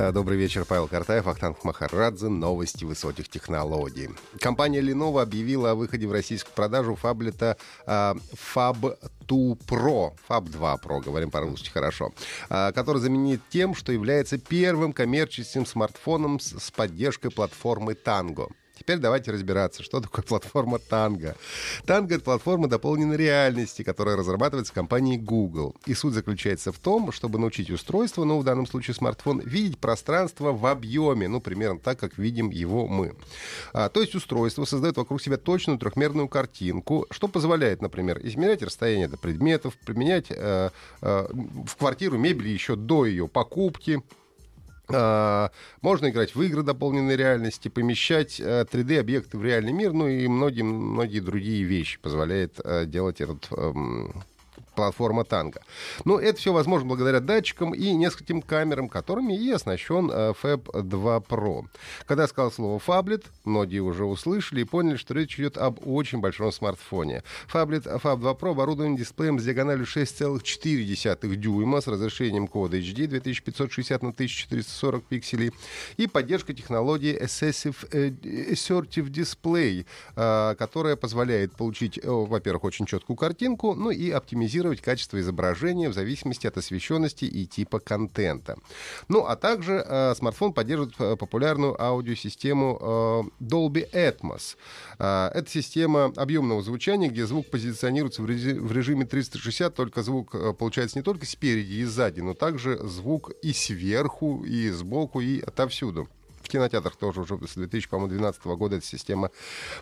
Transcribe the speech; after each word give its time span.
А, 0.00 0.12
Добрый 0.12 0.38
вечер, 0.38 0.64
Павел 0.64 0.86
Картаев, 0.86 1.26
Ахтанг 1.26 1.64
Махарадзе. 1.64 2.28
Новости 2.28 2.84
высоких 2.84 3.28
технологий. 3.28 4.10
Компания 4.38 4.80
Lenovo 4.80 5.20
объявила 5.20 5.72
о 5.72 5.74
выходе 5.74 6.06
в 6.06 6.12
российскую 6.12 6.54
продажу 6.54 6.94
фаблета 6.94 7.56
а, 7.84 8.14
Fab 8.54 8.96
2 9.26 9.56
Pro, 9.66 10.12
Fab 10.28 10.48
2 10.50 10.76
Pro, 10.76 11.02
говорим 11.02 11.32
по-русски 11.32 11.70
хорошо, 11.70 12.12
а, 12.48 12.70
который 12.70 12.98
заменит 12.98 13.40
тем, 13.50 13.74
что 13.74 13.90
является 13.90 14.38
первым 14.38 14.92
коммерческим 14.92 15.66
смартфоном 15.66 16.38
с, 16.38 16.56
с 16.56 16.70
поддержкой 16.70 17.32
платформы 17.32 17.94
Tango. 17.94 18.52
Теперь 18.78 18.98
давайте 18.98 19.32
разбираться, 19.32 19.82
что 19.82 20.00
такое 20.00 20.24
платформа 20.24 20.78
Tango. 20.78 21.36
Tango— 21.84 22.14
это 22.14 22.20
платформа 22.20 22.68
дополненной 22.68 23.16
реальности, 23.16 23.82
которая 23.82 24.16
разрабатывается 24.16 24.72
компанией 24.72 25.18
Google. 25.18 25.74
И 25.86 25.94
суть 25.94 26.14
заключается 26.14 26.72
в 26.72 26.78
том, 26.78 27.10
чтобы 27.12 27.38
научить 27.38 27.70
устройство, 27.70 28.24
ну, 28.24 28.38
в 28.38 28.44
данном 28.44 28.66
случае 28.66 28.94
смартфон, 28.94 29.40
видеть 29.40 29.78
пространство 29.78 30.52
в 30.52 30.66
объеме, 30.66 31.28
ну, 31.28 31.40
примерно 31.40 31.80
так, 31.80 31.98
как 31.98 32.18
видим 32.18 32.50
его 32.50 32.86
мы. 32.86 33.14
А, 33.72 33.88
то 33.88 34.00
есть 34.00 34.14
устройство 34.14 34.64
создает 34.64 34.96
вокруг 34.96 35.20
себя 35.20 35.36
точную 35.36 35.78
трехмерную 35.78 36.28
картинку, 36.28 37.06
что 37.10 37.28
позволяет, 37.28 37.82
например, 37.82 38.20
измерять 38.22 38.62
расстояние 38.62 39.08
до 39.08 39.16
предметов, 39.16 39.76
применять 39.84 40.26
э, 40.30 40.70
э, 41.00 41.26
в 41.66 41.76
квартиру 41.76 42.16
мебель 42.16 42.48
еще 42.48 42.76
до 42.76 43.06
ее 43.06 43.28
покупки, 43.28 44.02
Можно 44.88 46.08
играть 46.08 46.34
в 46.34 46.42
игры 46.42 46.62
дополненной 46.62 47.16
реальности, 47.16 47.68
помещать 47.68 48.40
3D-объекты 48.40 49.36
в 49.36 49.44
реальный 49.44 49.72
мир, 49.72 49.92
ну 49.92 50.08
и 50.08 50.26
многие-многие 50.26 51.20
другие 51.20 51.64
вещи 51.64 51.98
позволяет 52.00 52.58
э, 52.64 52.86
делать 52.86 53.20
этот 53.20 53.48
эм, 53.50 54.14
платформа 54.78 55.24
Танго. 55.24 55.60
Но 56.04 56.20
это 56.20 56.38
все 56.38 56.52
возможно 56.52 56.86
благодаря 56.86 57.18
датчикам 57.18 57.74
и 57.74 57.90
нескольким 57.94 58.40
камерам, 58.40 58.88
которыми 58.88 59.34
и 59.34 59.50
оснащен 59.50 60.08
э, 60.08 60.32
Fab 60.40 60.82
2 60.82 61.16
Pro. 61.18 61.64
Когда 62.06 62.22
я 62.22 62.28
сказал 62.28 62.52
слово 62.52 62.78
фаблет, 62.78 63.24
многие 63.44 63.80
уже 63.80 64.04
услышали 64.04 64.60
и 64.60 64.64
поняли, 64.64 64.94
что 64.94 65.14
речь 65.14 65.36
идет 65.36 65.58
об 65.58 65.84
очень 65.84 66.20
большом 66.20 66.52
смартфоне. 66.52 67.24
Фаблет 67.48 67.86
Fab 67.86 68.20
2 68.20 68.30
Pro 68.34 68.52
оборудован 68.52 68.94
дисплеем 68.94 69.40
с 69.40 69.42
диагональю 69.42 69.84
6,4 69.84 71.34
дюйма 71.34 71.80
с 71.80 71.88
разрешением 71.88 72.46
кода 72.46 72.78
HD 72.78 73.08
2560 73.08 74.02
на 74.04 74.10
1440 74.10 75.04
пикселей 75.06 75.50
и 75.96 76.06
поддержкой 76.06 76.54
технологии 76.54 77.20
Assessive 77.20 77.88
э, 77.90 78.10
Assertive 78.52 79.10
Display, 79.10 79.86
э, 80.14 80.54
которая 80.56 80.94
позволяет 80.94 81.56
получить, 81.56 81.98
во-первых, 82.04 82.62
очень 82.62 82.86
четкую 82.86 83.16
картинку, 83.16 83.74
ну 83.74 83.90
и 83.90 84.12
оптимизировать 84.12 84.67
качество 84.76 85.18
изображения 85.20 85.88
в 85.88 85.94
зависимости 85.94 86.46
от 86.46 86.56
освещенности 86.56 87.24
и 87.24 87.46
типа 87.46 87.80
контента. 87.80 88.56
Ну, 89.08 89.24
а 89.24 89.36
также 89.36 89.84
э, 89.84 90.14
смартфон 90.14 90.52
поддерживает 90.52 90.94
э, 90.98 91.16
популярную 91.16 91.80
аудиосистему 91.80 92.78
э, 93.40 93.44
Dolby 93.44 93.90
Atmos. 93.92 94.56
Э, 94.98 95.30
это 95.34 95.50
система 95.50 96.12
объемного 96.16 96.62
звучания, 96.62 97.08
где 97.08 97.26
звук 97.26 97.50
позиционируется 97.50 98.22
в, 98.22 98.26
режи- 98.26 98.60
в 98.60 98.72
режиме 98.72 99.06
360, 99.06 99.74
только 99.74 100.02
звук 100.02 100.34
э, 100.34 100.52
получается 100.52 100.98
не 100.98 101.02
только 101.02 101.26
спереди 101.26 101.74
и 101.74 101.84
сзади, 101.84 102.20
но 102.20 102.34
также 102.34 102.78
звук 102.86 103.30
и 103.42 103.52
сверху, 103.52 104.44
и 104.44 104.70
сбоку, 104.70 105.20
и 105.20 105.40
отовсюду. 105.40 106.08
В 106.42 106.48
кинотеатрах 106.48 106.96
тоже 106.96 107.20
уже 107.20 107.38
с 107.46 107.54
2012 107.54 108.44
года 108.44 108.76
эта 108.76 108.86
система 108.86 109.30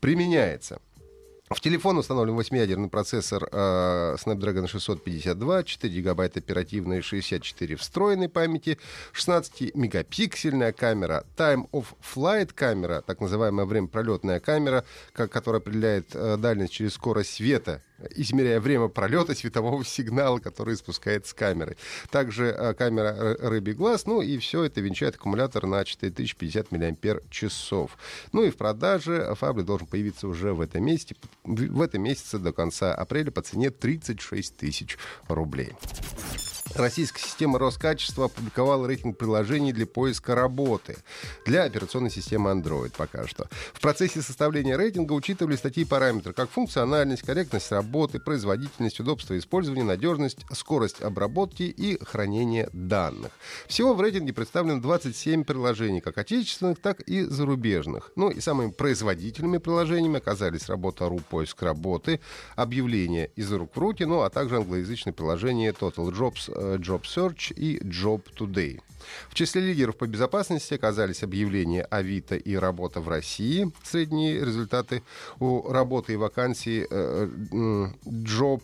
применяется. 0.00 0.80
В 1.50 1.60
телефон 1.60 1.96
установлен 1.96 2.38
8-ядерный 2.38 2.90
процессор 2.90 3.48
э, 3.50 4.16
Snapdragon 4.22 4.66
652, 4.66 5.62
4 5.64 5.94
гигабайта 5.94 6.40
оперативной, 6.40 7.00
64 7.00 7.76
встроенной 7.76 8.28
памяти, 8.28 8.78
16-мегапиксельная 9.14 10.72
камера, 10.72 11.24
Time 11.36 11.68
of 11.72 11.86
Flight 12.02 12.52
камера, 12.54 13.00
так 13.00 13.20
называемая 13.20 13.64
время 13.64 13.88
пролетная 13.88 14.40
камера, 14.40 14.84
как, 15.14 15.32
которая 15.32 15.62
определяет 15.62 16.10
э, 16.14 16.36
дальность 16.36 16.74
через 16.74 16.94
скорость 16.94 17.34
света 17.34 17.82
измеряя 18.14 18.60
время 18.60 18.88
пролета 18.88 19.34
светового 19.34 19.84
сигнала, 19.84 20.38
который 20.38 20.74
испускает 20.74 21.26
с 21.26 21.34
камеры. 21.34 21.76
Также 22.10 22.46
э, 22.46 22.74
камера 22.74 23.36
рыбий 23.40 23.72
глаз, 23.72 24.06
ну 24.06 24.20
и 24.20 24.38
все 24.38 24.64
это 24.64 24.80
венчает 24.80 25.16
аккумулятор 25.16 25.66
на 25.66 25.84
4050 25.84 26.72
мАч. 26.72 26.96
Ну 28.32 28.42
и 28.44 28.50
в 28.50 28.56
продаже 28.56 29.34
Фабли 29.34 29.62
должен 29.62 29.86
появиться 29.86 30.28
уже 30.28 30.52
в 30.52 30.60
этом 30.60 30.84
месяце, 30.84 31.16
в 31.44 31.82
этом 31.82 32.02
месяце 32.02 32.38
до 32.38 32.52
конца 32.52 32.94
апреля 32.94 33.30
по 33.30 33.42
цене 33.42 33.70
36 33.70 34.56
тысяч 34.56 34.98
рублей. 35.28 35.72
Российская 36.74 37.22
система 37.22 37.58
Роскачества 37.58 38.26
опубликовала 38.26 38.86
рейтинг 38.86 39.16
приложений 39.16 39.72
для 39.72 39.86
поиска 39.86 40.34
работы 40.34 40.98
для 41.46 41.64
операционной 41.64 42.10
системы 42.10 42.50
Android 42.50 42.92
пока 42.96 43.26
что. 43.26 43.48
В 43.72 43.80
процессе 43.80 44.20
составления 44.20 44.76
рейтинга 44.76 45.14
учитывались 45.14 45.60
такие 45.60 45.86
параметры, 45.86 46.32
как 46.32 46.50
функциональность, 46.50 47.22
корректность 47.22 47.72
работы, 47.72 48.20
производительность, 48.20 49.00
удобство 49.00 49.36
использования, 49.38 49.82
надежность, 49.82 50.40
скорость 50.52 51.00
обработки 51.00 51.62
и 51.62 51.98
хранения 52.04 52.68
данных. 52.72 53.32
Всего 53.66 53.94
в 53.94 54.00
рейтинге 54.00 54.32
представлено 54.32 54.80
27 54.80 55.44
приложений, 55.44 56.02
как 56.02 56.18
отечественных, 56.18 56.80
так 56.80 57.00
и 57.00 57.22
зарубежных. 57.22 58.12
Ну 58.14 58.30
и 58.30 58.40
самыми 58.40 58.70
производительными 58.70 59.58
приложениями 59.58 60.18
оказались 60.18 60.68
работа 60.68 61.08
РУ 61.08 61.20
поиск 61.30 61.62
работы, 61.62 62.20
объявления 62.56 63.30
из 63.36 63.50
рук 63.52 63.74
в 63.74 63.78
руки, 63.78 64.04
ну 64.04 64.20
а 64.20 64.30
также 64.30 64.56
англоязычное 64.56 65.14
приложение 65.14 65.72
Total 65.72 66.10
Jobs 66.10 66.57
Job 66.78 67.02
Search 67.02 67.54
и 67.54 67.78
Job 67.78 68.22
Today. 68.36 68.80
В 69.28 69.34
числе 69.34 69.62
лидеров 69.62 69.96
по 69.96 70.06
безопасности 70.06 70.74
оказались 70.74 71.22
объявления 71.22 71.82
Авито 71.82 72.36
и 72.36 72.56
работа 72.56 73.00
в 73.00 73.08
России. 73.08 73.70
Средние 73.82 74.44
результаты 74.44 75.02
у 75.38 75.70
работы 75.70 76.14
и 76.14 76.16
вакансий 76.16 76.86
э, 76.88 77.28
Job 78.04 78.62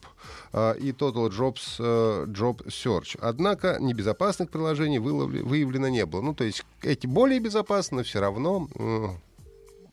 э, 0.53 0.75
и 0.79 0.93
Total 0.93 1.31
Jobs 1.31 1.77
э, 1.79 2.27
Job 2.27 2.67
Search. 2.67 3.17
Однако 3.21 3.79
небезопасных 3.81 4.51
приложений 4.51 4.99
выявлено 4.99 5.89
не 5.89 6.05
было. 6.07 6.21
Ну, 6.21 6.35
то 6.35 6.45
есть 6.45 6.65
эти 6.83 7.07
более 7.07 7.41
безопасны, 7.41 7.99
но 7.99 8.03
все 8.03 8.21
равно 8.21 8.69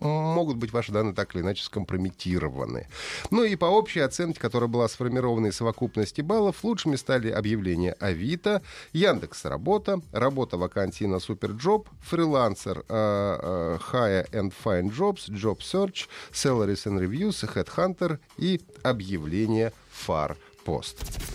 могут 0.01 0.57
быть 0.57 0.73
ваши 0.73 0.91
данные 0.91 1.13
так 1.13 1.35
или 1.35 1.41
иначе 1.41 1.63
скомпрометированы. 1.63 2.87
Ну 3.29 3.43
и 3.43 3.55
по 3.55 3.65
общей 3.65 4.01
оценке, 4.01 4.39
которая 4.39 4.69
была 4.69 4.87
сформирована 4.87 5.47
из 5.47 5.55
совокупности 5.55 6.21
баллов, 6.21 6.63
лучшими 6.63 6.95
стали 6.95 7.29
объявления 7.29 7.93
Авито, 7.93 8.61
Яндекс 8.93 9.45
Работа, 9.45 10.01
работа 10.11 10.57
вакансий 10.57 11.07
на 11.07 11.19
Суперджоb, 11.19 11.87
фрилансер 12.01 12.83
uh, 12.87 13.39
uh, 13.41 13.81
Hire 13.91 14.29
and 14.31 14.53
Find 14.63 14.91
Jobs, 14.91 15.29
Job 15.29 15.59
Search, 15.59 16.07
Salaries 16.31 16.85
and 16.85 16.99
Reviews, 16.99 17.43
Headhunter 17.43 18.19
и 18.37 18.61
объявление 18.83 19.71
Far 20.07 20.35
Post. 20.65 21.30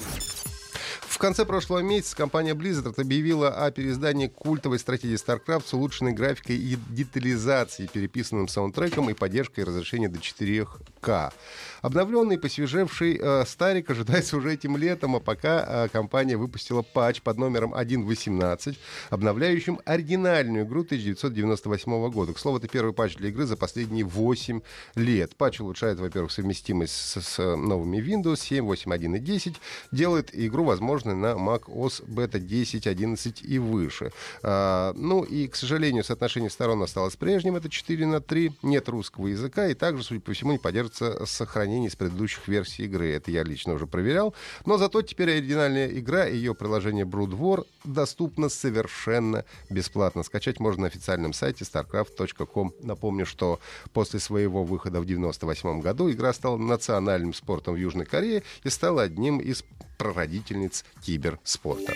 В 1.16 1.18
конце 1.18 1.46
прошлого 1.46 1.78
месяца 1.78 2.14
компания 2.14 2.52
Blizzard 2.52 3.00
объявила 3.00 3.48
о 3.48 3.70
переиздании 3.70 4.26
культовой 4.26 4.78
стратегии 4.78 5.16
StarCraft 5.16 5.66
с 5.66 5.72
улучшенной 5.72 6.12
графикой 6.12 6.56
и 6.58 6.76
детализацией, 6.90 7.88
переписанным 7.88 8.48
саундтреком 8.48 9.08
и 9.08 9.14
поддержкой 9.14 9.64
разрешения 9.64 10.10
до 10.10 10.18
4К. 10.18 11.32
Обновленный, 11.80 12.38
посвежевший 12.38 13.18
э, 13.18 13.44
старик 13.46 13.88
ожидается 13.88 14.36
уже 14.36 14.52
этим 14.52 14.76
летом, 14.76 15.16
а 15.16 15.20
пока 15.20 15.86
э, 15.86 15.88
компания 15.88 16.36
выпустила 16.36 16.82
патч 16.82 17.22
под 17.22 17.38
номером 17.38 17.72
1.18, 17.72 18.76
обновляющим 19.08 19.80
оригинальную 19.86 20.66
игру 20.66 20.82
1998 20.82 22.10
года. 22.10 22.34
К 22.34 22.38
слову, 22.38 22.58
это 22.58 22.68
первый 22.68 22.92
патч 22.92 23.16
для 23.16 23.30
игры 23.30 23.46
за 23.46 23.56
последние 23.56 24.04
8 24.04 24.60
лет. 24.96 25.34
Патч 25.36 25.60
улучшает, 25.60 25.98
во-первых, 25.98 26.30
совместимость 26.30 26.92
с, 26.92 27.22
с 27.22 27.56
новыми 27.56 27.96
Windows 27.98 28.36
7, 28.36 28.66
8.1 28.66 29.16
и 29.16 29.18
10, 29.18 29.54
делает 29.92 30.28
игру 30.34 30.64
возможной 30.64 31.05
доступны 31.06 31.14
на 31.14 31.34
Mac 31.34 31.64
OS 31.66 32.04
Beta 32.06 32.38
10, 32.38 32.86
11 32.86 33.42
и 33.42 33.58
выше. 33.58 34.12
А, 34.42 34.92
ну 34.94 35.22
и, 35.22 35.46
к 35.48 35.56
сожалению, 35.56 36.04
соотношение 36.04 36.50
сторон 36.50 36.82
осталось 36.82 37.16
прежним. 37.16 37.56
Это 37.56 37.68
4 37.68 38.06
на 38.06 38.20
3. 38.20 38.52
Нет 38.62 38.88
русского 38.88 39.28
языка. 39.28 39.68
И 39.68 39.74
также, 39.74 40.02
судя 40.02 40.20
по 40.20 40.32
всему, 40.32 40.52
не 40.52 40.58
поддерживается 40.58 41.26
сохранение 41.26 41.90
с 41.90 41.96
предыдущих 41.96 42.48
версий 42.48 42.84
игры. 42.84 43.12
Это 43.12 43.30
я 43.30 43.42
лично 43.42 43.74
уже 43.74 43.86
проверял. 43.86 44.34
Но 44.64 44.78
зато 44.78 45.02
теперь 45.02 45.30
оригинальная 45.30 45.88
игра 45.88 46.26
и 46.26 46.36
ее 46.36 46.54
приложение 46.54 47.04
Brood 47.04 47.36
War 47.38 47.64
доступна 47.84 48.48
совершенно 48.48 49.44
бесплатно. 49.70 50.22
Скачать 50.22 50.60
можно 50.60 50.82
на 50.82 50.86
официальном 50.88 51.32
сайте 51.32 51.64
starcraft.com. 51.64 52.72
Напомню, 52.82 53.26
что 53.26 53.60
после 53.92 54.20
своего 54.20 54.64
выхода 54.64 55.00
в 55.00 55.04
1998 55.04 55.80
году 55.80 56.10
игра 56.10 56.32
стала 56.32 56.56
национальным 56.56 57.32
спортом 57.32 57.74
в 57.74 57.76
Южной 57.78 58.06
Корее 58.06 58.42
и 58.64 58.70
стала 58.70 59.02
одним 59.02 59.38
из 59.38 59.64
прародительниц 59.96 60.84
киберспорта. 61.02 61.92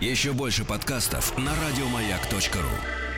Еще 0.00 0.32
больше 0.32 0.64
подкастов 0.64 1.36
на 1.36 1.52
радиомаяк.ру 1.54 3.09